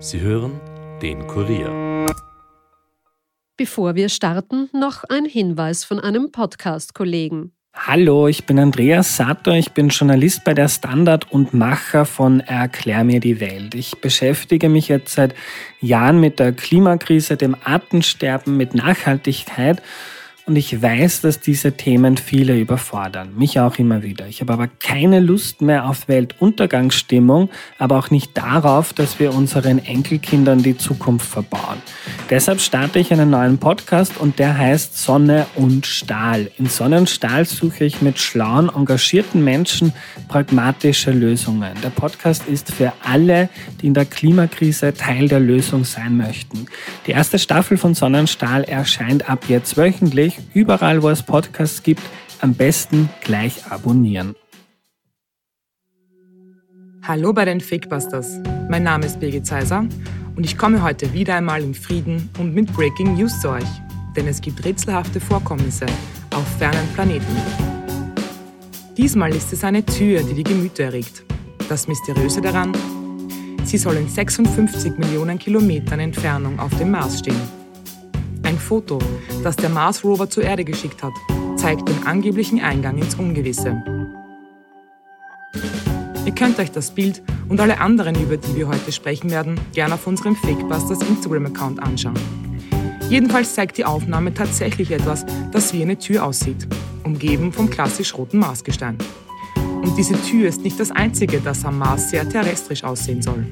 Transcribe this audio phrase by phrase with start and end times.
[0.00, 0.60] Sie hören
[1.02, 2.06] den Kurier.
[3.56, 7.50] Bevor wir starten, noch ein Hinweis von einem Podcast-Kollegen.
[7.74, 13.02] Hallo, ich bin Andreas Satter, ich bin Journalist bei der Standard und Macher von Erklär
[13.02, 13.74] mir die Welt.
[13.74, 15.34] Ich beschäftige mich jetzt seit
[15.80, 19.82] Jahren mit der Klimakrise, dem Artensterben, mit Nachhaltigkeit
[20.48, 24.26] und ich weiß, dass diese Themen viele überfordern, mich auch immer wieder.
[24.28, 29.78] Ich habe aber keine Lust mehr auf Weltuntergangsstimmung, aber auch nicht darauf, dass wir unseren
[29.78, 31.82] Enkelkindern die Zukunft verbauen.
[32.30, 36.50] Deshalb starte ich einen neuen Podcast und der heißt Sonne und Stahl.
[36.56, 39.92] In Sonne und Stahl suche ich mit schlauen, engagierten Menschen
[40.28, 41.72] pragmatische Lösungen.
[41.82, 43.50] Der Podcast ist für alle,
[43.82, 46.66] die in der Klimakrise Teil der Lösung sein möchten.
[47.06, 52.02] Die erste Staffel von Sonnenstahl erscheint ab jetzt wöchentlich überall, wo es Podcasts gibt,
[52.40, 54.34] am besten gleich abonnieren.
[57.02, 58.38] Hallo bei den Fakebusters.
[58.68, 59.86] Mein Name ist Birgit Zeiser
[60.36, 63.68] und ich komme heute wieder einmal im Frieden und mit Breaking News zu euch.
[64.14, 65.86] Denn es gibt rätselhafte Vorkommnisse
[66.34, 67.36] auf fernen Planeten.
[68.96, 71.24] Diesmal ist es eine Tür, die die Gemüter erregt.
[71.68, 72.72] Das Mysteriöse daran?
[73.64, 77.57] Sie soll in 56 Millionen Kilometern Entfernung auf dem Mars stehen.
[78.48, 78.98] Ein Foto,
[79.44, 81.12] das der Mars Rover zur Erde geschickt hat,
[81.58, 83.82] zeigt den angeblichen Eingang ins Ungewisse.
[86.24, 89.92] Ihr könnt euch das Bild und alle anderen, über die wir heute sprechen werden, gerne
[89.92, 92.18] auf unserem Fakebusters Instagram-Account anschauen.
[93.10, 96.66] Jedenfalls zeigt die Aufnahme tatsächlich etwas, das wie eine Tür aussieht,
[97.04, 98.96] umgeben vom klassisch roten Marsgestein.
[99.56, 103.44] Und diese Tür ist nicht das einzige, das am Mars sehr terrestrisch aussehen soll.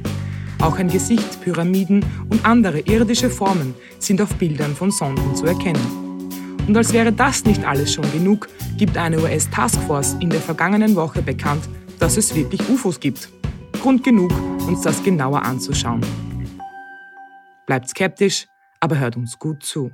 [0.61, 6.17] Auch ein Gesicht, Pyramiden und andere irdische Formen sind auf Bildern von Sonden zu erkennen.
[6.67, 11.23] Und als wäre das nicht alles schon genug, gibt eine US-Taskforce in der vergangenen Woche
[11.23, 11.69] bekannt,
[11.99, 13.29] dass es wirklich UFOs gibt.
[13.81, 14.33] Grund genug,
[14.67, 16.05] uns das genauer anzuschauen.
[17.67, 18.47] Bleibt skeptisch,
[18.81, 19.91] aber hört uns gut zu.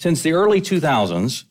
[0.00, 1.44] Since the early 2000s,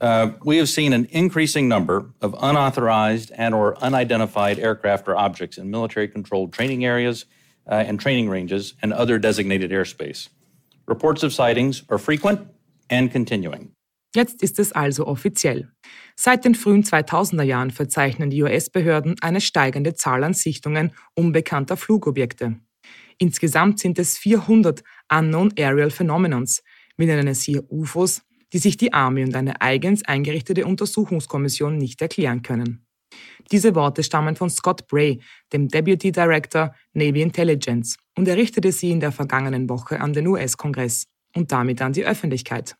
[0.00, 5.58] uh, we have seen an increasing number of unauthorized and or unidentified aircraft or objects
[5.58, 7.26] in military-controlled training areas
[7.70, 10.28] uh, and training ranges and other designated airspace.
[10.86, 12.40] Reports of sightings are frequent
[12.90, 13.70] and continuing.
[14.14, 15.72] Jetzt ist es also offiziell.
[16.14, 22.60] Seit den frühen 2000er Jahren verzeichnen die US-Behörden eine steigende Zahl an Sichtungen unbekannter Flugobjekte.
[23.18, 26.62] Insgesamt sind es 400 Unknown Aerial Phenomenons,
[26.96, 28.22] wir nennen es hier UFOs,
[28.54, 32.86] die sich die Army und eine eigens eingerichtete Untersuchungskommission nicht erklären können.
[33.50, 35.20] Diese Worte stammen von Scott Bray,
[35.52, 40.28] dem Deputy Director Navy Intelligence, und er richtete sie in der vergangenen Woche an den
[40.28, 42.76] US-Kongress und damit an die Öffentlichkeit.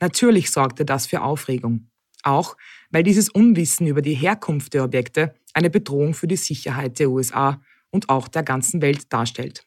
[0.00, 1.88] Natürlich sorgte das für Aufregung.
[2.22, 2.56] Auch
[2.90, 7.62] weil dieses Unwissen über die Herkunft der Objekte eine Bedrohung für die Sicherheit der USA
[7.90, 9.66] und auch der ganzen Welt darstellt.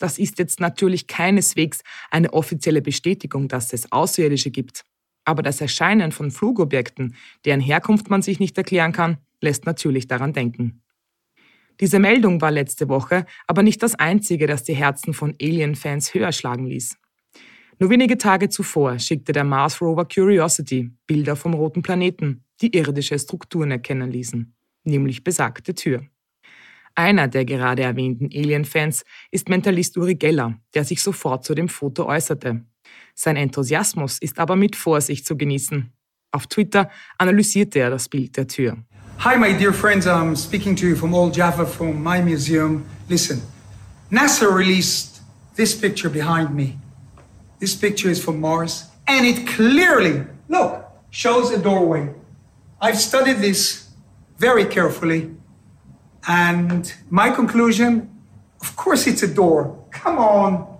[0.00, 4.84] Das ist jetzt natürlich keineswegs eine offizielle Bestätigung, dass es Außerirdische gibt.
[5.24, 10.32] Aber das Erscheinen von Flugobjekten, deren Herkunft man sich nicht erklären kann, lässt natürlich daran
[10.32, 10.82] denken.
[11.80, 16.32] Diese Meldung war letzte Woche aber nicht das einzige, das die Herzen von Alien-Fans höher
[16.32, 16.96] schlagen ließ.
[17.78, 23.18] Nur wenige Tage zuvor schickte der Mars Rover Curiosity Bilder vom roten Planeten, die irdische
[23.18, 26.06] Strukturen erkennen ließen, nämlich besagte Tür.
[26.94, 32.06] Einer der gerade erwähnten Alien-Fans ist Mentalist Uri Geller, der sich sofort zu dem Foto
[32.06, 32.64] äußerte.
[33.14, 35.92] Sein Enthusiasmus ist aber mit Vorsicht zu genießen.
[36.32, 38.76] Auf Twitter analysierte er das Bild der Tür.
[39.18, 40.06] Hi, my dear friends.
[40.06, 42.84] I'm speaking to you from Old Java from my museum.
[43.08, 43.42] Listen,
[44.10, 45.20] NASA released
[45.56, 46.78] this picture behind me.
[47.58, 52.08] This picture is from Mars, and it clearly, look, shows a doorway.
[52.80, 53.90] I've studied this
[54.38, 55.28] very carefully.
[56.28, 58.10] And my conclusion
[58.60, 59.84] of course, it's a door.
[59.90, 60.78] Come on.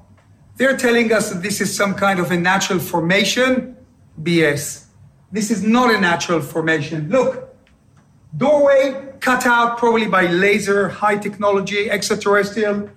[0.57, 3.77] They're telling us that this is some kind of a natural formation.
[4.21, 4.85] BS.
[5.33, 7.09] This is not a natural formation.
[7.09, 7.57] Look,
[8.37, 12.91] doorway cut out probably by laser, high technology, extraterrestrial.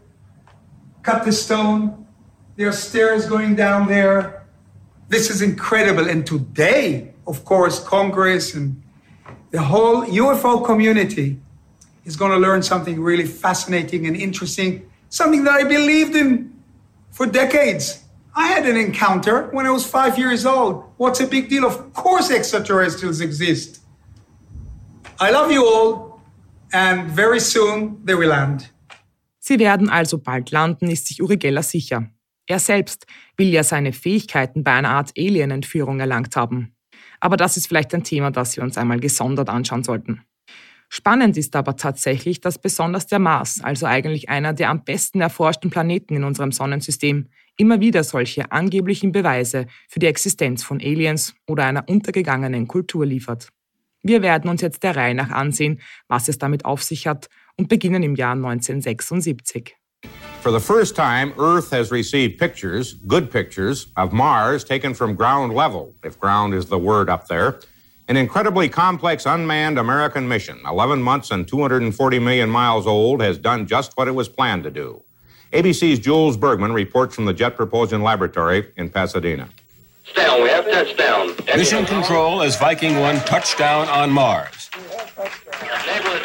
[1.02, 2.06] Cut the stone.
[2.58, 4.46] There are stairs going down there.
[5.08, 6.10] This is incredible.
[6.10, 8.82] And today, of course, Congress and
[9.52, 11.40] the whole UFO community
[12.06, 16.52] is going to learn something really fascinating and interesting, something that I believed in
[17.12, 18.04] for decades.
[18.36, 20.84] I had an encounter when I was five years old.
[20.98, 21.66] What's a big deal?
[21.66, 23.82] Of course, extraterrestrials exist.
[25.20, 26.20] I love you all,
[26.74, 28.70] and very soon they will land.
[29.40, 32.10] Sie werden also bald landen, ist sich Uri Geller sicher.
[32.48, 33.06] Er selbst
[33.38, 36.76] will ja seine Fähigkeiten bei einer Art Alien-Entführung erlangt haben.
[37.20, 40.22] Aber das ist vielleicht ein Thema, das wir uns einmal gesondert anschauen sollten.
[40.96, 45.72] Spannend ist aber tatsächlich, dass besonders der Mars, also eigentlich einer der am besten erforschten
[45.72, 51.66] Planeten in unserem Sonnensystem, immer wieder solche angeblichen Beweise für die Existenz von Aliens oder
[51.66, 53.50] einer untergegangenen Kultur liefert.
[54.04, 57.70] Wir werden uns jetzt der Reihe nach ansehen, was es damit auf sich hat und
[57.70, 59.76] beginnen im Jahr 1976.
[60.44, 65.56] For the first time, Earth has received pictures, good pictures, of Mars taken from ground
[65.56, 67.58] level, if ground is the word up there.
[68.10, 73.66] An incredibly complex unmanned American mission, 11 months and 240 million miles old, has done
[73.66, 75.02] just what it was planned to do.
[75.54, 79.48] ABC's Jules Bergman reports from the Jet Propulsion Laboratory in Pasadena.
[80.16, 81.34] Down, we have touchdown.
[81.56, 84.70] Mission control as Viking 1 touchdown on Mars.
[85.88, 86.24] Neighborhood.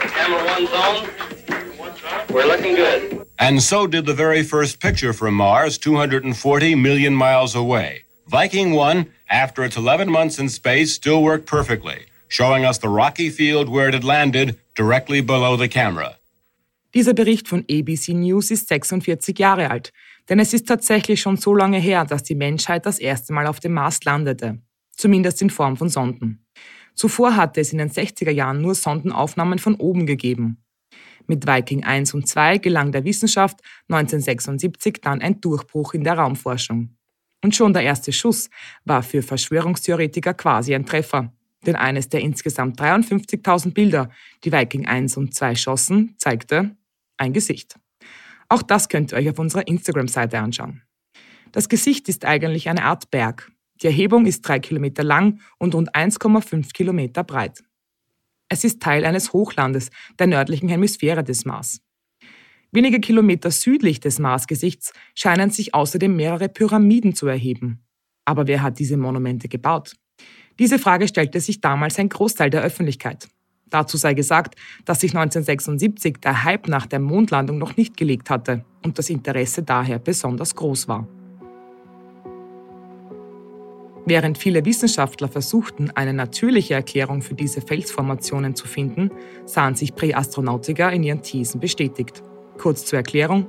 [0.00, 1.08] Camera one zone.
[2.30, 3.28] We're looking good.
[3.38, 8.04] And so did the very first picture from Mars, 240 million miles away.
[8.26, 13.30] Viking 1, after its 11 months in space, still worked perfectly, showing us the rocky
[13.30, 16.16] field where it had landed directly below the camera.
[16.94, 19.92] Dieser Bericht von ABC News ist 46 Jahre alt,
[20.28, 23.60] denn es ist tatsächlich schon so lange her, dass die Menschheit das erste Mal auf
[23.60, 24.62] dem Mars landete,
[24.92, 26.46] zumindest in Form von Sonden.
[26.94, 30.62] Zuvor hatte es in den 60er Jahren nur Sondenaufnahmen von oben gegeben.
[31.26, 36.95] Mit Viking 1 und 2 gelang der Wissenschaft 1976 dann ein Durchbruch in der Raumforschung.
[37.42, 38.50] Und schon der erste Schuss
[38.84, 41.32] war für Verschwörungstheoretiker quasi ein Treffer.
[41.64, 44.10] Denn eines der insgesamt 53.000 Bilder,
[44.44, 46.76] die Viking 1 und 2 schossen, zeigte
[47.16, 47.78] ein Gesicht.
[48.48, 50.82] Auch das könnt ihr euch auf unserer Instagram-Seite anschauen.
[51.52, 53.50] Das Gesicht ist eigentlich eine Art Berg.
[53.82, 57.62] Die Erhebung ist drei Kilometer lang und rund 1,5 Kilometer breit.
[58.48, 61.80] Es ist Teil eines Hochlandes der nördlichen Hemisphäre des Mars.
[62.76, 67.80] Wenige Kilometer südlich des Marsgesichts scheinen sich außerdem mehrere Pyramiden zu erheben.
[68.26, 69.94] Aber wer hat diese Monumente gebaut?
[70.58, 73.28] Diese Frage stellte sich damals ein Großteil der Öffentlichkeit.
[73.70, 78.62] Dazu sei gesagt, dass sich 1976 der Hype nach der Mondlandung noch nicht gelegt hatte
[78.84, 81.08] und das Interesse daher besonders groß war.
[84.04, 89.10] Während viele Wissenschaftler versuchten, eine natürliche Erklärung für diese Felsformationen zu finden,
[89.46, 92.22] sahen sich Präastronautiker in ihren Thesen bestätigt.
[92.58, 93.46] Kurz zur Erklärung.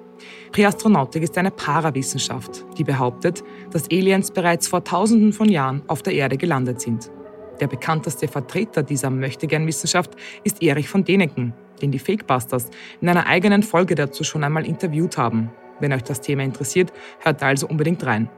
[0.51, 6.13] Präastronautik ist eine Parawissenschaft, die behauptet, dass Aliens bereits vor Tausenden von Jahren auf der
[6.13, 7.11] Erde gelandet sind.
[7.59, 10.11] Der bekannteste Vertreter dieser Möchtegern-Wissenschaft
[10.43, 12.69] ist Erich von Deneken, den die Fakebusters
[13.01, 15.51] in einer eigenen Folge dazu schon einmal interviewt haben.
[15.79, 18.29] Wenn euch das Thema interessiert, hört also unbedingt rein.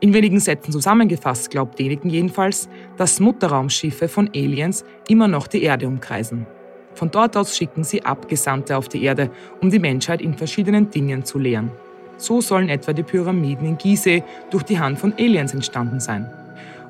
[0.00, 5.86] In wenigen Sätzen zusammengefasst glaubt Deneken jedenfalls, dass Mutterraumschiffe von Aliens immer noch die Erde
[5.88, 6.46] umkreisen.
[6.94, 9.30] Von dort aus schicken sie Abgesandte auf die Erde,
[9.60, 11.70] um die Menschheit in verschiedenen Dingen zu lehren.
[12.16, 16.30] So sollen etwa die Pyramiden in Gizeh durch die Hand von Aliens entstanden sein.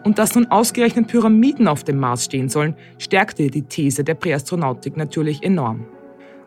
[0.05, 4.99] Und dass nun ausgerechnet Pyramiden auf dem Mars stehen sollen, stärkte die These der Präastronautik
[4.99, 5.87] natürlich enorm.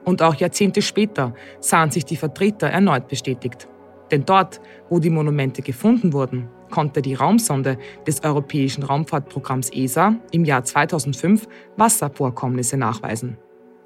[0.05, 3.67] Und auch Jahrzehnte später sahen sich die Vertreter erneut bestätigt.
[4.11, 10.45] Denn dort, wo die Monumente gefunden wurden, konnte die Raumsonde des Europäischen Raumfahrtprogramms ESA im
[10.45, 13.37] Jahr 2005 Wasservorkommnisse nachweisen.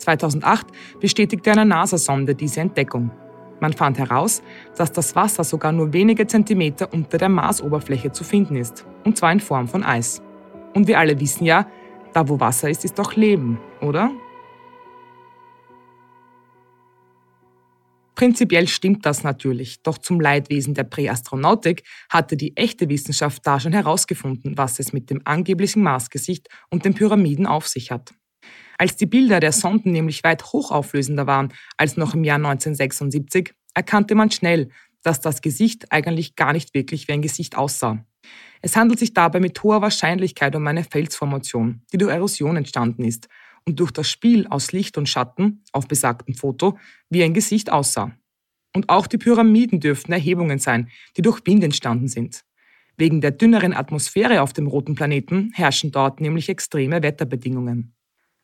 [0.01, 0.68] 2008
[1.00, 3.12] bestätigte eine NASA-Sonde diese Entdeckung.
[3.59, 4.42] Man fand heraus,
[4.75, 9.31] dass das Wasser sogar nur wenige Zentimeter unter der Marsoberfläche zu finden ist, und zwar
[9.31, 10.21] in Form von Eis.
[10.74, 11.67] Und wir alle wissen ja,
[12.13, 14.12] da wo Wasser ist, ist auch Leben, oder?
[18.15, 23.74] Prinzipiell stimmt das natürlich, doch zum Leidwesen der Präastronautik hatte die echte Wissenschaft da schon
[23.74, 28.13] herausgefunden, was es mit dem angeblichen Marsgesicht und den Pyramiden auf sich hat.
[28.81, 34.15] Als die Bilder der Sonden nämlich weit hochauflösender waren als noch im Jahr 1976, erkannte
[34.15, 34.69] man schnell,
[35.03, 38.03] dass das Gesicht eigentlich gar nicht wirklich wie ein Gesicht aussah.
[38.63, 43.27] Es handelt sich dabei mit hoher Wahrscheinlichkeit um eine Felsformation, die durch Erosion entstanden ist
[43.67, 48.17] und durch das Spiel aus Licht und Schatten auf besagtem Foto wie ein Gesicht aussah.
[48.75, 52.41] Und auch die Pyramiden dürften Erhebungen sein, die durch Wind entstanden sind.
[52.97, 57.93] Wegen der dünneren Atmosphäre auf dem roten Planeten herrschen dort nämlich extreme Wetterbedingungen.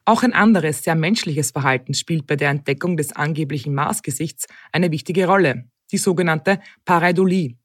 [0.07, 5.27] Auch ein anderes, sehr menschliches Verhalten spielt bei der Entdeckung des angeblichen Marsgesichts eine wichtige
[5.27, 7.57] Rolle, die sogenannte Pareidolie.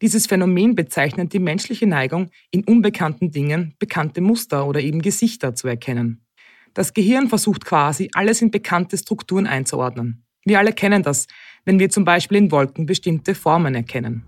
[0.00, 5.68] Dieses Phänomen bezeichnet die menschliche Neigung, in unbekannten Dingen bekannte Muster oder eben Gesichter zu
[5.68, 6.24] erkennen.
[6.72, 10.24] Das Gehirn versucht quasi, alles in bekannte Strukturen einzuordnen.
[10.46, 11.26] Wir alle kennen das,
[11.66, 14.24] wenn wir zum Beispiel in Wolken bestimmte Formen erkennen.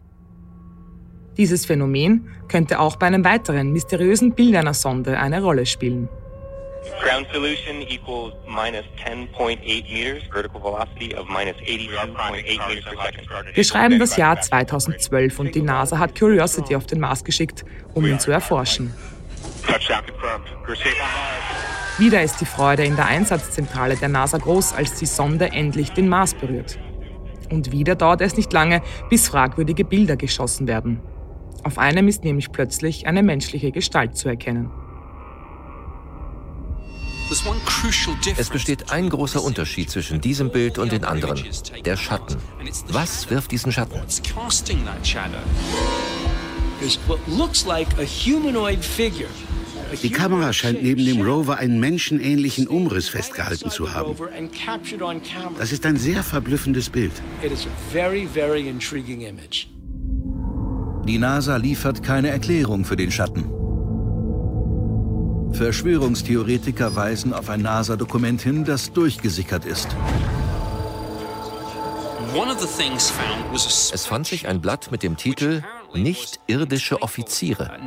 [1.39, 6.11] Dieses Phänomen könnte auch bei einem weiteren mysteriösen Bild einer Sonde eine Rolle spielen.
[7.03, 13.57] Ground solution equals minus 10.8 meters, vertical velocity of minus 82.8 meters per second.
[13.57, 18.07] Wir schreiben das Jahr 2012 und die NASA hat Curiosity auf den Mars geschickt, um
[18.07, 18.95] ihn zu erforschen.
[21.99, 26.09] Wieder ist die Freude in der Einsatzzentrale der NASA groß, als die Sonde endlich den
[26.09, 26.79] Mars berührt.
[27.51, 31.01] Und wieder dauert es nicht lange, bis fragwürdige Bilder geschossen werden.
[31.65, 34.71] Auf einem ist nämlich plötzlich eine menschliche Gestalt zu erkennen.
[38.37, 41.43] Es besteht ein großer Unterschied zwischen diesem Bild und den anderen.
[41.85, 42.37] Der Schatten.
[42.89, 44.01] Was wirft diesen Schatten?
[50.03, 54.17] Die Kamera scheint neben dem Rover einen menschenähnlichen Umriss festgehalten zu haben.
[55.59, 57.13] Das ist ein sehr verblüffendes Bild.
[61.07, 63.58] Die NASA liefert keine Erklärung für den Schatten.
[65.53, 69.89] Verschwörungstheoretiker weisen auf ein NASA-Dokument hin, das durchgesickert ist.
[73.93, 75.63] Es fand sich ein Blatt mit dem Titel
[75.95, 77.79] Nicht-irdische Offiziere.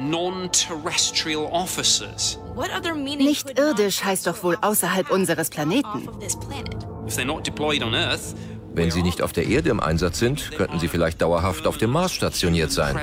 [3.18, 6.10] Nicht irdisch heißt doch wohl außerhalb unseres Planeten.
[8.74, 11.92] Wenn sie nicht auf der Erde im Einsatz sind, könnten sie vielleicht dauerhaft auf dem
[11.92, 12.98] Mars stationiert sein.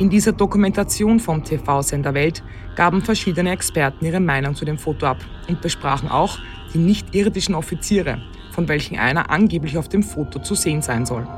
[0.00, 2.42] In dieser Dokumentation vom TV-Sender Welt
[2.74, 6.38] gaben verschiedene Experten ihre Meinung zu dem Foto ab und besprachen auch
[6.72, 8.16] die nicht-irdischen Offiziere,
[8.50, 11.28] von welchen einer angeblich auf dem Foto zu sehen sein soll.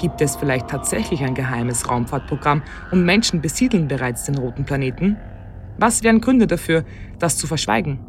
[0.00, 5.16] Gibt es vielleicht tatsächlich ein geheimes Raumfahrtprogramm und Menschen besiedeln bereits den roten Planeten?
[5.78, 6.84] Was wären Gründe dafür,
[7.20, 8.00] das zu verschweigen?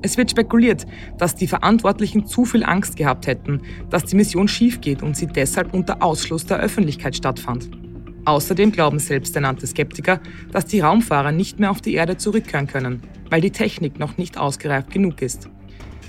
[0.00, 0.86] Es wird spekuliert,
[1.18, 3.60] dass die Verantwortlichen zu viel Angst gehabt hätten,
[3.90, 7.79] dass die Mission schief geht und sie deshalb unter Ausschluss der Öffentlichkeit stattfand.
[8.24, 10.20] Außerdem glauben selbsternannte Skeptiker,
[10.52, 14.36] dass die Raumfahrer nicht mehr auf die Erde zurückkehren können, weil die Technik noch nicht
[14.36, 15.48] ausgereift genug ist.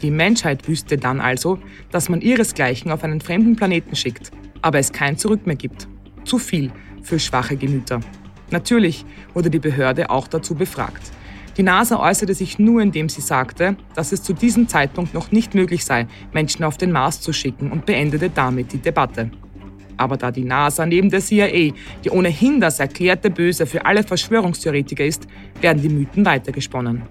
[0.02, 1.60] Die Menschheit wüsste dann also,
[1.92, 5.88] dass man ihresgleichen auf einen fremden Planeten schickt, aber es kein Zurück mehr gibt.
[6.24, 8.00] Zu viel für schwache Gemüter.
[8.50, 11.12] Natürlich wurde die Behörde auch dazu befragt.
[11.58, 15.54] Die NASA äußerte sich nur, indem sie sagte, dass es zu diesem Zeitpunkt noch nicht
[15.54, 19.32] möglich sei, Menschen auf den Mars zu schicken und beendete damit die Debatte.
[20.02, 25.06] Aber da die NASA neben der CIA, die ohnehin das erklärte Böse für alle Verschwörungstheoretiker
[25.06, 25.28] ist,
[25.62, 27.04] werden die Mythen weitergesponnen.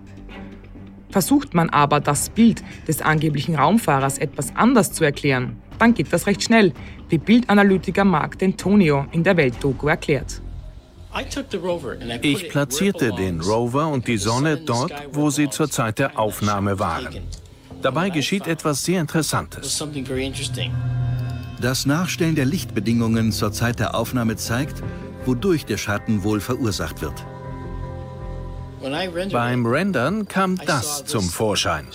[1.09, 6.27] Versucht man aber, das Bild des angeblichen Raumfahrers etwas anders zu erklären, dann geht das
[6.27, 6.73] recht schnell,
[7.09, 10.43] wie Bildanalytiker Mark D'Antonio in der Weltdoku erklärt.
[12.23, 17.07] Ich platzierte den Rover und die Sonne dort, wo sie zur Zeit der Aufnahme waren.
[17.83, 19.81] Dabei geschieht etwas sehr Interessantes.
[21.61, 24.83] Das Nachstellen der Lichtbedingungen zur Zeit der Aufnahme zeigt,
[25.27, 27.27] wodurch der Schatten wohl verursacht wird.
[29.31, 31.87] Beim Rendern kam das zum Vorschein.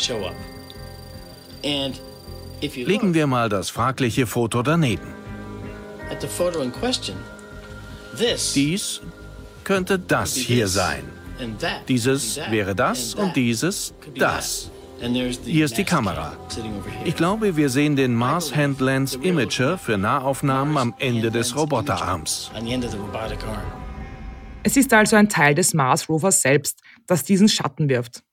[2.62, 5.07] Legen wir mal das fragliche Foto daneben.
[8.53, 9.01] Dies
[9.63, 11.03] könnte das hier sein.
[11.88, 14.69] Dieses wäre das und dieses das.
[15.00, 16.38] Hier ist die Kamera.
[17.04, 22.52] Ich glaube, wir sehen den Mars Hand Lens Imager für Nahaufnahmen am Ende des Roboterarms.
[24.64, 28.24] Es ist also ein Teil des Mars Rovers selbst, das diesen Schatten wirft.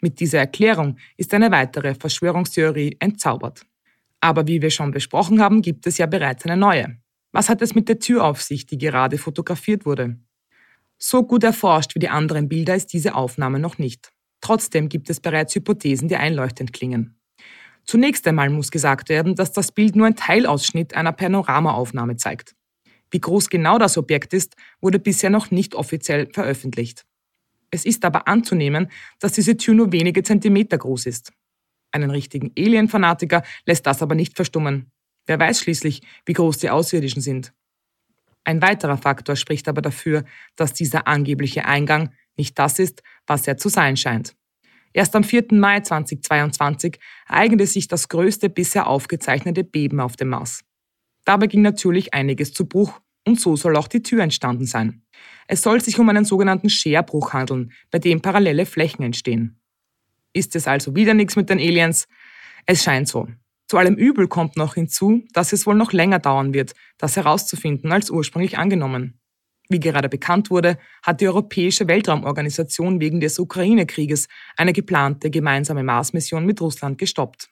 [0.00, 3.66] Mit dieser Erklärung ist eine weitere Verschwörungstheorie entzaubert.
[4.20, 6.96] Aber wie wir schon besprochen haben, gibt es ja bereits eine neue.
[7.32, 10.18] Was hat es mit der Tür auf sich, die gerade fotografiert wurde?
[10.98, 14.12] So gut erforscht wie die anderen Bilder ist diese Aufnahme noch nicht.
[14.42, 17.16] Trotzdem gibt es bereits Hypothesen, die einleuchtend klingen.
[17.84, 22.54] Zunächst einmal muss gesagt werden, dass das Bild nur ein Teilausschnitt einer Panoramaaufnahme zeigt.
[23.10, 27.04] Wie groß genau das Objekt ist, wurde bisher noch nicht offiziell veröffentlicht.
[27.70, 31.32] Es ist aber anzunehmen, dass diese Tür nur wenige Zentimeter groß ist.
[31.90, 34.90] Einen richtigen Alien-Fanatiker lässt das aber nicht verstummen.
[35.26, 37.52] Wer weiß schließlich, wie groß die Außerirdischen sind.
[38.44, 40.24] Ein weiterer Faktor spricht aber dafür,
[40.56, 44.34] dass dieser angebliche Eingang nicht das ist, was er zu sein scheint.
[44.92, 45.46] Erst am 4.
[45.52, 50.64] Mai 2022 ereignete sich das größte bisher aufgezeichnete Beben auf dem Mars.
[51.24, 55.02] Dabei ging natürlich einiges zu Bruch und so soll auch die Tür entstanden sein.
[55.46, 59.60] Es soll sich um einen sogenannten Scherbruch handeln, bei dem parallele Flächen entstehen.
[60.32, 62.08] Ist es also wieder nichts mit den Aliens?
[62.66, 63.28] Es scheint so.
[63.68, 67.92] Zu allem Übel kommt noch hinzu, dass es wohl noch länger dauern wird, das herauszufinden
[67.92, 69.21] als ursprünglich angenommen.
[69.72, 76.44] Wie gerade bekannt wurde, hat die Europäische Weltraumorganisation wegen des Ukraine-Krieges eine geplante gemeinsame Mars-Mission
[76.44, 77.48] mit Russland gestoppt.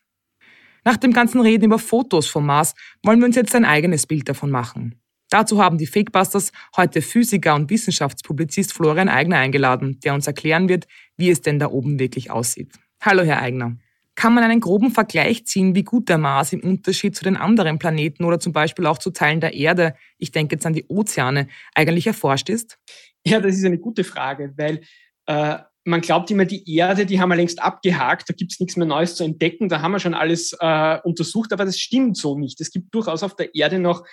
[0.84, 4.28] Nach dem ganzen Reden über Fotos vom Mars wollen wir uns jetzt ein eigenes Bild
[4.28, 5.00] davon machen.
[5.30, 10.86] Dazu haben die Fakebusters heute Physiker und Wissenschaftspublizist Florian Eigner eingeladen, der uns erklären wird,
[11.16, 12.74] wie es denn da oben wirklich aussieht.
[13.00, 13.78] Hallo, Herr Eigner.
[14.16, 17.78] Kann man einen groben Vergleich ziehen, wie gut der Mars im Unterschied zu den anderen
[17.78, 21.48] Planeten oder zum Beispiel auch zu Teilen der Erde, ich denke jetzt an die Ozeane,
[21.74, 22.78] eigentlich erforscht ist?
[23.24, 24.80] Ja, das ist eine gute Frage, weil
[25.26, 28.76] äh, man glaubt immer, die Erde, die haben wir längst abgehakt, da gibt es nichts
[28.76, 32.38] mehr Neues zu entdecken, da haben wir schon alles äh, untersucht, aber das stimmt so
[32.38, 32.60] nicht.
[32.60, 34.04] Es gibt durchaus auf der Erde noch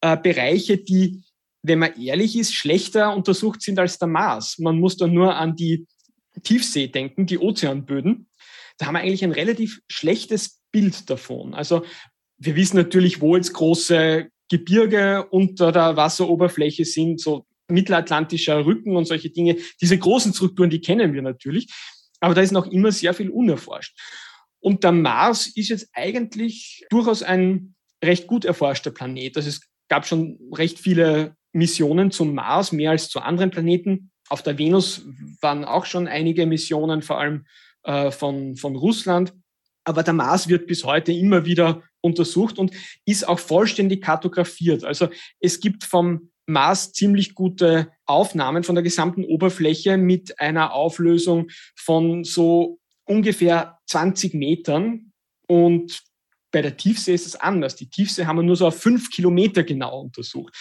[0.00, 1.22] äh, Bereiche, die,
[1.62, 4.58] wenn man ehrlich ist, schlechter untersucht sind als der Mars.
[4.58, 5.86] Man muss da nur an die
[6.42, 8.26] Tiefsee denken, die Ozeanböden.
[8.82, 11.54] Da haben wir eigentlich ein relativ schlechtes Bild davon.
[11.54, 11.84] Also
[12.36, 19.04] wir wissen natürlich, wo jetzt große Gebirge unter der Wasseroberfläche sind, so mittelatlantischer Rücken und
[19.04, 19.56] solche Dinge.
[19.80, 21.72] Diese großen Strukturen, die kennen wir natürlich.
[22.18, 23.96] Aber da ist noch immer sehr viel unerforscht.
[24.58, 29.36] Und der Mars ist jetzt eigentlich durchaus ein recht gut erforschter Planet.
[29.36, 34.10] Also es gab schon recht viele Missionen zum Mars, mehr als zu anderen Planeten.
[34.28, 35.06] Auf der Venus
[35.40, 37.44] waren auch schon einige Missionen, vor allem
[37.84, 39.34] äh, von, von Russland.
[39.84, 42.72] Aber der Mars wird bis heute immer wieder untersucht und
[43.04, 44.84] ist auch vollständig kartografiert.
[44.84, 45.08] Also
[45.40, 52.24] es gibt vom Mars ziemlich gute Aufnahmen von der gesamten Oberfläche mit einer Auflösung von
[52.24, 55.12] so ungefähr 20 Metern.
[55.46, 56.02] Und
[56.50, 57.76] bei der Tiefsee ist es anders.
[57.76, 60.54] Die Tiefsee haben wir nur so auf fünf Kilometer genau untersucht.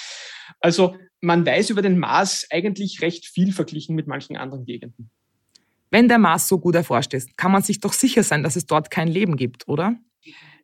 [0.59, 5.11] Also man weiß über den Mars eigentlich recht viel verglichen mit manchen anderen Gegenden.
[5.91, 8.65] Wenn der Mars so gut erforscht ist, kann man sich doch sicher sein, dass es
[8.65, 9.95] dort kein Leben gibt, oder?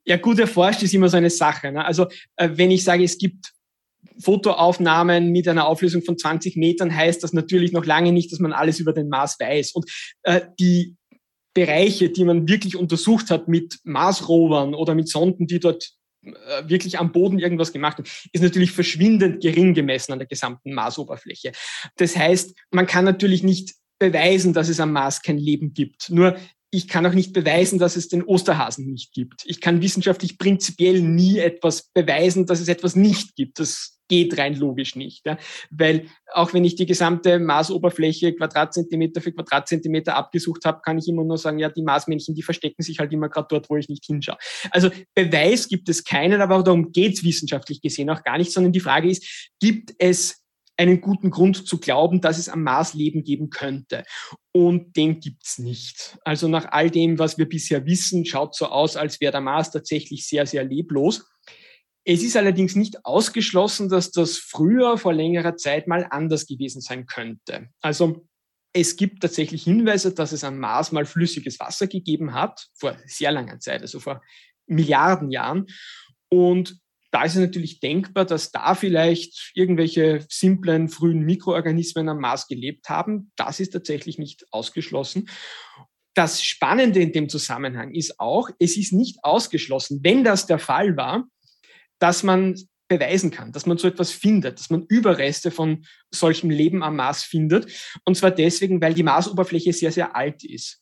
[0.05, 1.71] Ja, gut erforscht ist immer so eine Sache.
[1.71, 1.83] Ne?
[1.83, 2.07] Also
[2.37, 3.51] äh, wenn ich sage, es gibt
[4.19, 8.53] Fotoaufnahmen mit einer Auflösung von 20 Metern heißt das natürlich noch lange nicht, dass man
[8.53, 9.73] alles über den Mars weiß.
[9.73, 9.89] Und
[10.23, 10.95] äh, die
[11.53, 15.91] Bereiche, die man wirklich untersucht hat mit Marsrovern oder mit Sonden, die dort
[16.23, 16.31] äh,
[16.67, 21.51] wirklich am Boden irgendwas gemacht haben, ist natürlich verschwindend gering gemessen an der gesamten Marsoberfläche.
[21.97, 26.09] Das heißt, man kann natürlich nicht beweisen, dass es am Mars kein Leben gibt.
[26.09, 26.37] Nur
[26.69, 29.43] ich kann auch nicht beweisen, dass es den Osterhasen nicht gibt.
[29.45, 33.59] Ich kann wissenschaftlich prinzipiell nie etwas beweisen, dass es etwas nicht gibt.
[33.59, 35.25] Das geht rein logisch nicht.
[35.25, 35.37] Ja?
[35.69, 41.23] Weil auch wenn ich die gesamte Marsoberfläche Quadratzentimeter für Quadratzentimeter abgesucht habe, kann ich immer
[41.23, 44.05] nur sagen, ja, die Marsmännchen, die verstecken sich halt immer gerade dort, wo ich nicht
[44.05, 44.37] hinschaue.
[44.71, 48.73] Also Beweis gibt es keinen, aber darum geht es wissenschaftlich gesehen auch gar nicht, sondern
[48.73, 50.41] die Frage ist, gibt es
[50.77, 54.03] einen guten Grund zu glauben, dass es am Mars Leben geben könnte.
[54.51, 56.17] Und den gibt's nicht.
[56.23, 59.71] Also nach all dem, was wir bisher wissen, schaut so aus, als wäre der Mars
[59.71, 61.27] tatsächlich sehr, sehr leblos.
[62.05, 67.05] Es ist allerdings nicht ausgeschlossen, dass das früher vor längerer Zeit mal anders gewesen sein
[67.05, 67.67] könnte.
[67.81, 68.25] Also
[68.71, 73.31] es gibt tatsächlich Hinweise, dass es am Mars mal flüssiges Wasser gegeben hat, vor sehr
[73.31, 74.21] langer Zeit, also vor
[74.67, 75.65] Milliarden Jahren.
[76.29, 76.79] Und
[77.11, 82.89] da ist es natürlich denkbar, dass da vielleicht irgendwelche simplen frühen Mikroorganismen am Mars gelebt
[82.89, 83.31] haben.
[83.35, 85.29] Das ist tatsächlich nicht ausgeschlossen.
[86.13, 90.97] Das Spannende in dem Zusammenhang ist auch, es ist nicht ausgeschlossen, wenn das der Fall
[90.97, 91.25] war,
[91.99, 92.55] dass man
[92.89, 97.23] beweisen kann, dass man so etwas findet, dass man Überreste von solchem Leben am Mars
[97.23, 97.71] findet.
[98.05, 100.81] Und zwar deswegen, weil die Marsoberfläche sehr, sehr alt ist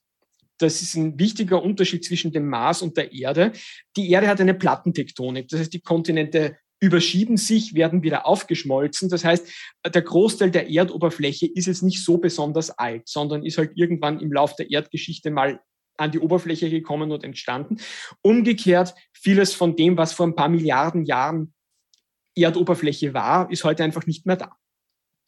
[0.58, 3.52] das ist ein wichtiger Unterschied zwischen dem Mars und der Erde.
[3.98, 5.48] Die Erde hat eine Plattentektonik.
[5.50, 9.10] Das heißt, die Kontinente überschieben sich, werden wieder aufgeschmolzen.
[9.10, 9.48] Das heißt,
[9.86, 14.32] der Großteil der Erdoberfläche ist jetzt nicht so besonders alt, sondern ist halt irgendwann im
[14.32, 15.60] Lauf der Erdgeschichte mal
[15.98, 17.78] an die Oberfläche gekommen und entstanden.
[18.22, 21.54] Umgekehrt, vieles von dem, was vor ein paar Milliarden Jahren
[22.36, 24.58] Erdoberfläche war, ist heute einfach nicht mehr da.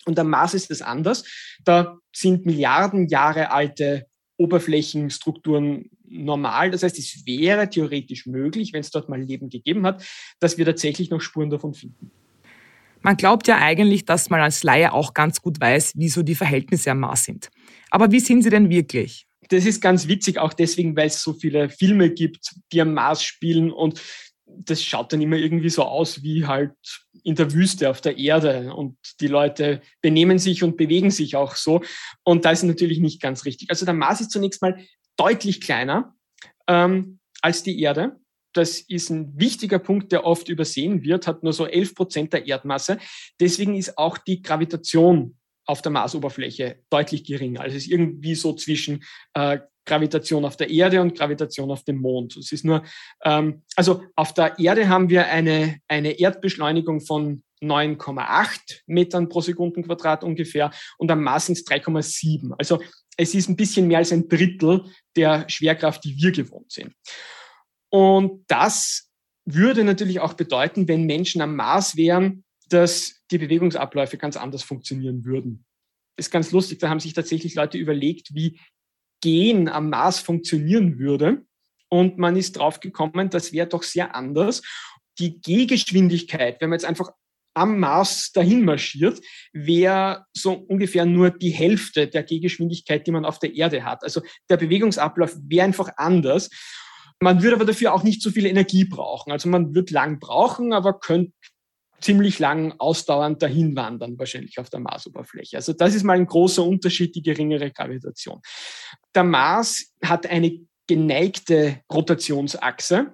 [0.05, 1.25] Und am Mars ist es anders.
[1.63, 4.07] Da sind Milliarden Jahre alte
[4.37, 6.71] Oberflächenstrukturen normal.
[6.71, 10.05] Das heißt, es wäre theoretisch möglich, wenn es dort mal Leben gegeben hat,
[10.39, 12.11] dass wir tatsächlich noch Spuren davon finden.
[13.01, 16.91] Man glaubt ja eigentlich, dass man als Laie auch ganz gut weiß, wieso die Verhältnisse
[16.91, 17.49] am Mars sind.
[17.89, 19.27] Aber wie sind sie denn wirklich?
[19.49, 23.23] Das ist ganz witzig, auch deswegen, weil es so viele Filme gibt, die am Mars
[23.23, 24.01] spielen und
[24.65, 26.73] das schaut dann immer irgendwie so aus wie halt
[27.23, 31.55] in der Wüste auf der Erde und die Leute benehmen sich und bewegen sich auch
[31.55, 31.81] so.
[32.23, 33.69] Und da ist natürlich nicht ganz richtig.
[33.69, 34.77] Also der Mars ist zunächst mal
[35.17, 36.15] deutlich kleiner
[36.67, 38.17] ähm, als die Erde.
[38.53, 42.47] Das ist ein wichtiger Punkt, der oft übersehen wird, hat nur so 11 Prozent der
[42.47, 42.97] Erdmasse.
[43.39, 45.36] Deswegen ist auch die Gravitation
[45.67, 47.61] auf der Marsoberfläche deutlich geringer.
[47.61, 49.03] Also es ist irgendwie so zwischen
[49.33, 52.37] äh, Gravitation auf der Erde und Gravitation auf dem Mond.
[52.37, 52.83] Es ist nur,
[53.23, 60.23] ähm, also auf der Erde haben wir eine, eine Erdbeschleunigung von 9,8 Metern pro Sekundenquadrat
[60.23, 62.53] ungefähr und am Mars sind es 3,7.
[62.57, 62.79] Also
[63.17, 66.93] es ist ein bisschen mehr als ein Drittel der Schwerkraft, die wir gewohnt sind.
[67.89, 69.09] Und das
[69.45, 75.25] würde natürlich auch bedeuten, wenn Menschen am Mars wären, dass die Bewegungsabläufe ganz anders funktionieren
[75.25, 75.65] würden.
[76.17, 78.59] Ist ganz lustig, da haben sich tatsächlich Leute überlegt, wie
[79.21, 81.45] Gehen am Mars funktionieren würde.
[81.89, 84.61] Und man ist drauf gekommen, das wäre doch sehr anders.
[85.19, 87.11] Die Gehgeschwindigkeit, wenn man jetzt einfach
[87.55, 89.19] am Mars dahin marschiert,
[89.51, 94.03] wäre so ungefähr nur die Hälfte der Gehgeschwindigkeit, die man auf der Erde hat.
[94.03, 96.49] Also der Bewegungsablauf wäre einfach anders.
[97.19, 99.31] Man würde aber dafür auch nicht so viel Energie brauchen.
[99.31, 101.33] Also man wird lang brauchen, aber könnte
[102.01, 105.57] ziemlich lang ausdauernd dahin wandern, wahrscheinlich auf der Marsoberfläche.
[105.57, 108.41] Also das ist mal ein großer Unterschied, die geringere Gravitation.
[109.15, 113.13] Der Mars hat eine geneigte Rotationsachse,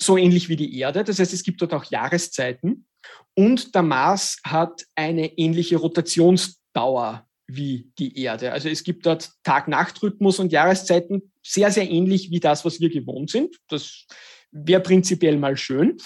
[0.00, 1.04] so ähnlich wie die Erde.
[1.04, 2.86] Das heißt, es gibt dort auch Jahreszeiten.
[3.34, 8.52] Und der Mars hat eine ähnliche Rotationsdauer wie die Erde.
[8.52, 13.30] Also es gibt dort Tag-Nacht-Rhythmus und Jahreszeiten sehr, sehr ähnlich wie das, was wir gewohnt
[13.30, 13.56] sind.
[13.68, 14.06] Das
[14.50, 15.96] wäre prinzipiell mal schön.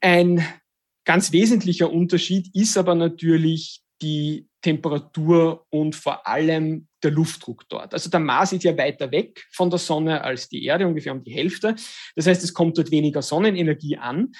[0.00, 0.44] Ein
[1.10, 7.94] ganz wesentlicher Unterschied ist aber natürlich die Temperatur und vor allem der Luftdruck dort.
[7.94, 11.24] Also der Mars ist ja weiter weg von der Sonne als die Erde, ungefähr um
[11.24, 11.74] die Hälfte.
[12.14, 14.30] Das heißt, es kommt dort weniger Sonnenenergie an.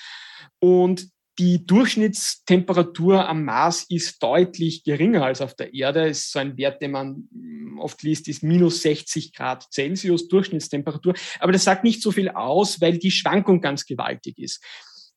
[0.61, 1.09] Und
[1.41, 6.07] die Durchschnittstemperatur am Mars ist deutlich geringer als auf der Erde.
[6.07, 10.29] Es ist so ein Wert, den man hm, oft liest, ist minus 60 Grad Celsius
[10.29, 11.15] Durchschnittstemperatur.
[11.41, 14.63] Aber das sagt nicht so viel aus, weil die Schwankung ganz gewaltig ist.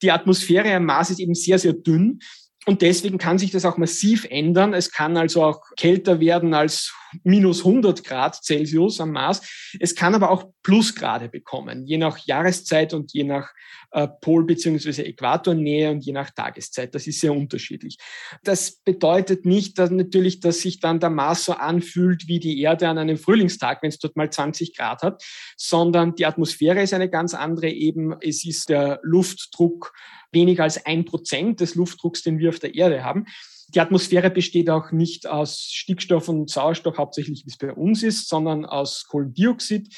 [0.04, 2.20] Die Atmosphäre am Mars ist eben sehr, sehr dünn.
[2.66, 4.74] Und deswegen kann sich das auch massiv ändern.
[4.74, 9.42] Es kann also auch kälter werden als minus 100 Grad Celsius am Mars.
[9.80, 13.52] Es kann aber auch Plusgrade bekommen, je nach Jahreszeit und je nach
[13.92, 15.04] äh, Pol- bzw.
[15.04, 16.96] Äquatornähe und je nach Tageszeit.
[16.96, 17.98] Das ist sehr unterschiedlich.
[18.44, 22.88] Das bedeutet nicht dass natürlich, dass sich dann der Mars so anfühlt wie die Erde
[22.88, 25.24] an einem Frühlingstag, wenn es dort mal 20 Grad hat,
[25.58, 27.70] sondern die Atmosphäre ist eine ganz andere.
[27.70, 29.94] Eben, es ist der Luftdruck
[30.32, 33.26] weniger als ein Prozent des Luftdrucks, den wir auf der Erde haben.
[33.74, 38.30] Die Atmosphäre besteht auch nicht aus Stickstoff und Sauerstoff, hauptsächlich wie es bei uns ist,
[38.30, 39.94] sondern aus Kohlendioxid.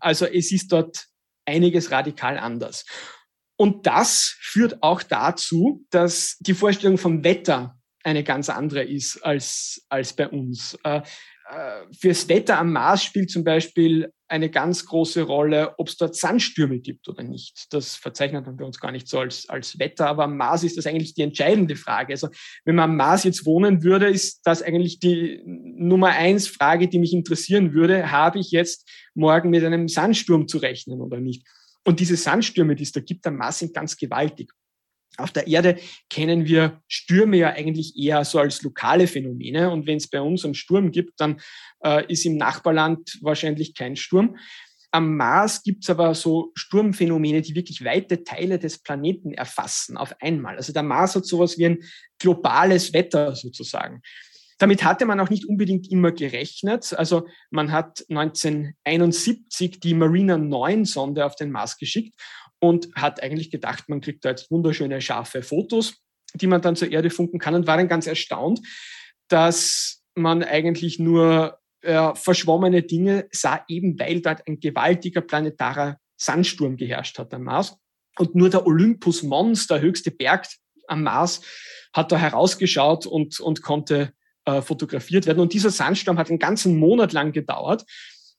[0.00, 1.06] Also es ist dort
[1.44, 2.84] einiges radikal anders.
[3.56, 9.84] Und das führt auch dazu, dass die Vorstellung vom Wetter eine ganz andere ist als,
[9.88, 10.78] als bei uns.
[10.84, 11.02] Äh,
[11.50, 16.14] äh, fürs Wetter am Mars spielt zum Beispiel eine ganz große Rolle, ob es dort
[16.14, 17.66] Sandstürme gibt oder nicht.
[17.70, 20.76] Das verzeichnet man bei uns gar nicht so als, als Wetter, aber am Mars ist
[20.76, 22.12] das eigentlich die entscheidende Frage.
[22.12, 22.28] Also
[22.64, 26.98] wenn man am Mars jetzt wohnen würde, ist das eigentlich die Nummer eins Frage, die
[26.98, 28.10] mich interessieren würde.
[28.10, 31.46] Habe ich jetzt morgen mit einem Sandsturm zu rechnen oder nicht?
[31.84, 34.52] Und diese Sandstürme, die es da gibt am Mars, sind ganz gewaltig.
[35.16, 35.78] Auf der Erde
[36.10, 39.70] kennen wir Stürme ja eigentlich eher so als lokale Phänomene.
[39.70, 41.40] Und wenn es bei uns einen Sturm gibt, dann
[41.82, 44.36] äh, ist im Nachbarland wahrscheinlich kein Sturm.
[44.90, 50.14] Am Mars gibt es aber so Sturmphänomene, die wirklich weite Teile des Planeten erfassen auf
[50.20, 50.56] einmal.
[50.56, 51.78] Also der Mars hat sowas wie ein
[52.18, 54.00] globales Wetter sozusagen.
[54.56, 56.92] Damit hatte man auch nicht unbedingt immer gerechnet.
[56.94, 62.14] Also man hat 1971 die Marina 9 Sonde auf den Mars geschickt
[62.60, 65.94] und hat eigentlich gedacht, man kriegt da jetzt wunderschöne, scharfe Fotos,
[66.34, 68.60] die man dann zur Erde funken kann und war dann ganz erstaunt,
[69.28, 76.76] dass man eigentlich nur äh, verschwommene Dinge sah, eben weil dort ein gewaltiger planetarer Sandsturm
[76.76, 77.76] geherrscht hat am Mars.
[78.18, 80.48] Und nur der Olympus Mons, der höchste Berg
[80.88, 81.40] am Mars,
[81.92, 84.12] hat da herausgeschaut und, und konnte
[84.44, 85.40] äh, fotografiert werden.
[85.40, 87.84] Und dieser Sandsturm hat einen ganzen Monat lang gedauert.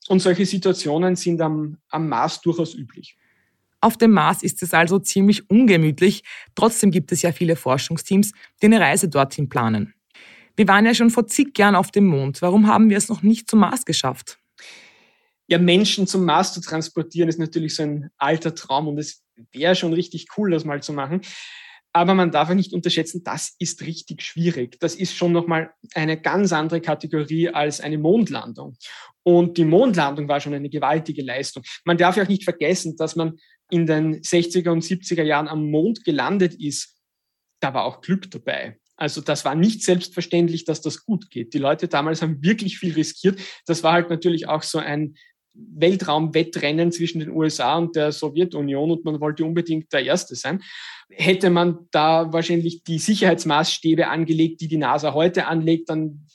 [0.08, 3.16] Und solche Situationen sind am, am Mars durchaus üblich.
[3.80, 6.22] Auf dem Mars ist es also ziemlich ungemütlich.
[6.54, 9.94] Trotzdem gibt es ja viele Forschungsteams, die eine Reise dorthin planen.
[10.56, 12.42] Wir waren ja schon vor zig Jahren auf dem Mond.
[12.42, 14.38] Warum haben wir es noch nicht zum Mars geschafft?
[15.46, 19.74] Ja, Menschen zum Mars zu transportieren ist natürlich so ein alter Traum und es wäre
[19.74, 21.22] schon richtig cool, das mal zu machen.
[21.92, 24.78] Aber man darf auch nicht unterschätzen, das ist richtig schwierig.
[24.78, 28.76] Das ist schon nochmal eine ganz andere Kategorie als eine Mondlandung.
[29.24, 31.64] Und die Mondlandung war schon eine gewaltige Leistung.
[31.84, 33.38] Man darf ja auch nicht vergessen, dass man
[33.70, 36.96] in den 60er und 70er Jahren am Mond gelandet ist.
[37.60, 38.78] Da war auch Glück dabei.
[38.96, 41.54] Also das war nicht selbstverständlich, dass das gut geht.
[41.54, 43.40] Die Leute damals haben wirklich viel riskiert.
[43.66, 45.14] Das war halt natürlich auch so ein
[45.54, 50.62] Weltraumwettrennen zwischen den USA und der Sowjetunion und man wollte unbedingt der Erste sein.
[51.10, 56.26] Hätte man da wahrscheinlich die Sicherheitsmaßstäbe angelegt, die die NASA heute anlegt, dann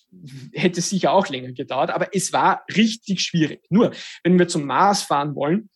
[0.51, 1.91] hätte es sicher auch länger gedauert.
[1.91, 3.61] Aber es war richtig schwierig.
[3.69, 3.91] Nur,
[4.23, 5.69] wenn wir zum Mars fahren wollen,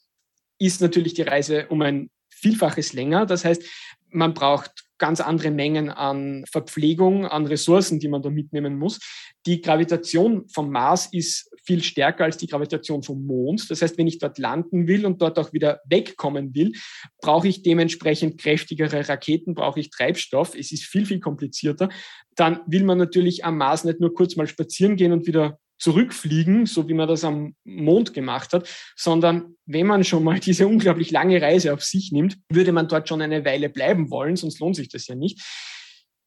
[0.60, 3.26] ist natürlich die Reise um ein Vielfaches länger.
[3.26, 3.64] Das heißt,
[4.12, 9.00] man braucht ganz andere Mengen an Verpflegung, an Ressourcen, die man da mitnehmen muss.
[9.46, 13.70] Die Gravitation vom Mars ist viel stärker als die Gravitation vom Mond.
[13.72, 16.74] Das heißt, wenn ich dort landen will und dort auch wieder wegkommen will,
[17.22, 20.56] brauche ich dementsprechend kräftigere Raketen, brauche ich Treibstoff.
[20.56, 21.90] Es ist viel, viel komplizierter.
[22.36, 26.66] Dann will man natürlich am Mars nicht nur kurz mal spazieren gehen und wieder zurückfliegen,
[26.66, 31.12] so wie man das am Mond gemacht hat, sondern wenn man schon mal diese unglaublich
[31.12, 34.76] lange Reise auf sich nimmt, würde man dort schon eine Weile bleiben wollen, sonst lohnt
[34.76, 35.42] sich das ja nicht.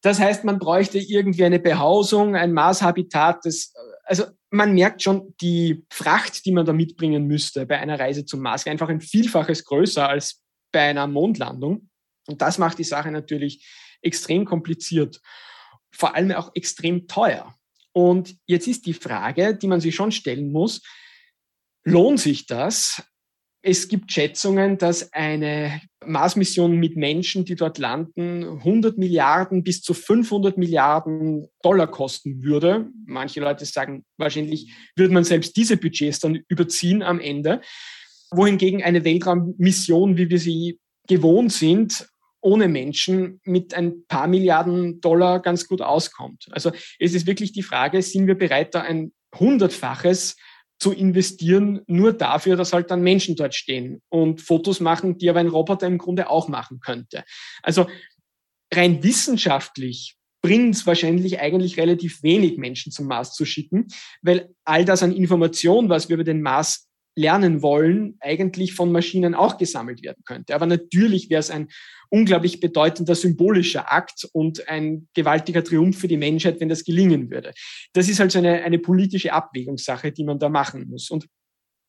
[0.01, 5.85] Das heißt, man bräuchte irgendwie eine Behausung, ein Marshabitat, das, also man merkt schon, die
[5.89, 9.63] Fracht, die man da mitbringen müsste bei einer Reise zum Mars, wäre einfach ein Vielfaches
[9.63, 10.41] größer als
[10.73, 11.89] bei einer Mondlandung.
[12.27, 13.65] Und das macht die Sache natürlich
[14.01, 15.21] extrem kompliziert,
[15.91, 17.55] vor allem auch extrem teuer.
[17.93, 20.81] Und jetzt ist die Frage, die man sich schon stellen muss,
[21.83, 23.03] lohnt sich das?
[23.65, 29.93] Es gibt Schätzungen, dass eine Mars-Mission mit Menschen, die dort landen, 100 Milliarden bis zu
[29.93, 32.89] 500 Milliarden Dollar kosten würde.
[33.05, 37.61] Manche Leute sagen, wahrscheinlich würde man selbst diese Budgets dann überziehen am Ende.
[38.31, 42.07] Wohingegen eine Weltraummission, wie wir sie gewohnt sind,
[42.43, 46.47] ohne Menschen mit ein paar Milliarden Dollar ganz gut auskommt.
[46.51, 50.35] Also es ist wirklich die Frage, sind wir bereit, da ein hundertfaches
[50.79, 55.39] zu investieren, nur dafür, dass halt dann Menschen dort stehen und Fotos machen, die aber
[55.39, 57.23] ein Roboter im Grunde auch machen könnte.
[57.61, 57.87] Also
[58.73, 63.87] rein wissenschaftlich bringt es wahrscheinlich eigentlich relativ wenig Menschen zum Mars zu schicken,
[64.21, 69.35] weil all das an Information, was wir über den Mars lernen wollen, eigentlich von Maschinen
[69.35, 70.55] auch gesammelt werden könnte.
[70.55, 71.67] Aber natürlich wäre es ein
[72.09, 77.53] unglaublich bedeutender symbolischer Akt und ein gewaltiger Triumph für die Menschheit, wenn das gelingen würde.
[77.93, 81.09] Das ist halt so eine, eine politische Abwägungssache, die man da machen muss.
[81.09, 81.27] Und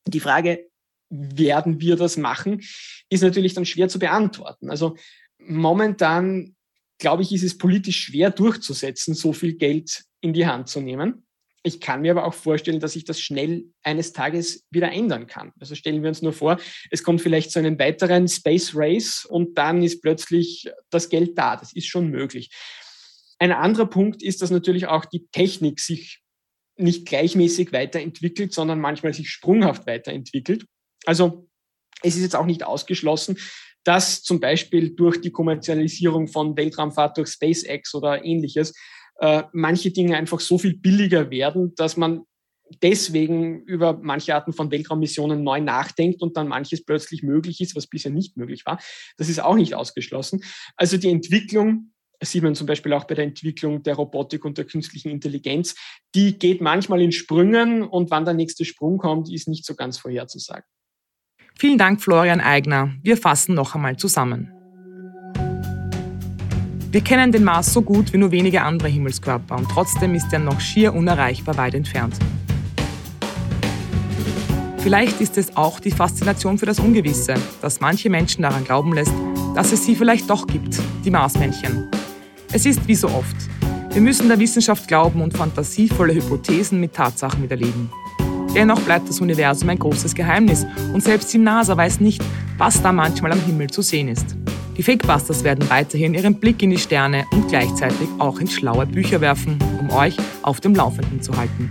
[0.06, 0.66] die Frage,
[1.10, 2.60] werden wir das machen,
[3.08, 4.70] ist natürlich dann schwer zu beantworten.
[4.70, 4.96] Also
[5.38, 6.56] momentan,
[6.98, 11.23] glaube ich, ist es politisch schwer durchzusetzen, so viel Geld in die Hand zu nehmen.
[11.66, 15.50] Ich kann mir aber auch vorstellen, dass sich das schnell eines Tages wieder ändern kann.
[15.58, 16.58] Also stellen wir uns nur vor,
[16.90, 21.56] es kommt vielleicht zu einem weiteren Space Race und dann ist plötzlich das Geld da.
[21.56, 22.50] Das ist schon möglich.
[23.38, 26.20] Ein anderer Punkt ist, dass natürlich auch die Technik sich
[26.76, 30.66] nicht gleichmäßig weiterentwickelt, sondern manchmal sich sprunghaft weiterentwickelt.
[31.06, 31.48] Also
[32.02, 33.38] es ist jetzt auch nicht ausgeschlossen,
[33.84, 38.74] dass zum Beispiel durch die Kommerzialisierung von Weltraumfahrt durch SpaceX oder ähnliches
[39.20, 42.24] äh, manche Dinge einfach so viel billiger werden, dass man
[42.82, 47.86] deswegen über manche Arten von Weltraummissionen neu nachdenkt und dann manches plötzlich möglich ist, was
[47.86, 48.78] bisher nicht möglich war.
[49.16, 50.42] Das ist auch nicht ausgeschlossen.
[50.76, 54.64] Also die Entwicklung, sieht man zum Beispiel auch bei der Entwicklung der Robotik und der
[54.64, 55.74] künstlichen Intelligenz,
[56.14, 59.98] die geht manchmal in Sprüngen und wann der nächste Sprung kommt, ist nicht so ganz
[59.98, 60.64] vorherzusagen.
[61.56, 62.94] Vielen Dank, Florian Eigner.
[63.02, 64.50] Wir fassen noch einmal zusammen.
[66.94, 70.38] Wir kennen den Mars so gut wie nur wenige andere Himmelskörper und trotzdem ist er
[70.38, 72.14] noch schier unerreichbar weit entfernt.
[74.78, 79.12] Vielleicht ist es auch die Faszination für das Ungewisse, dass manche Menschen daran glauben lässt,
[79.56, 81.90] dass es sie vielleicht doch gibt, die Marsmännchen.
[82.52, 83.36] Es ist wie so oft.
[83.90, 87.90] Wir müssen der Wissenschaft glauben und fantasievolle Hypothesen mit Tatsachen widerlegen.
[88.54, 92.22] Dennoch bleibt das Universum ein großes Geheimnis und selbst die NASA weiß nicht,
[92.56, 94.36] was da manchmal am Himmel zu sehen ist.
[94.76, 99.20] Die Fakebusters werden weiterhin ihren Blick in die Sterne und gleichzeitig auch in schlaue Bücher
[99.20, 101.70] werfen, um euch auf dem Laufenden zu halten.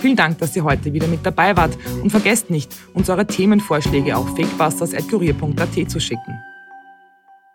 [0.00, 4.16] Vielen Dank, dass ihr heute wieder mit dabei wart und vergesst nicht, uns eure Themenvorschläge
[4.16, 6.38] auf fakebusters.kurier.at zu schicken.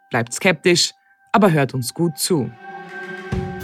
[0.10, 0.92] Bleibt skeptisch,
[1.32, 2.52] aber hört uns gut zu.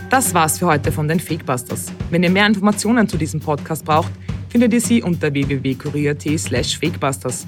[0.10, 1.92] Das war's für heute von den Fakebusters.
[2.12, 4.12] Wenn ihr mehr Informationen zu diesem Podcast braucht,
[4.50, 7.48] findet ihr sie unter www.kurier.at slash fakebusters.